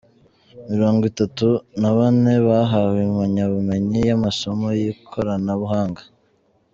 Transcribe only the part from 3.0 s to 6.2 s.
impanyabumenyi y’amasomo yikorana buhanga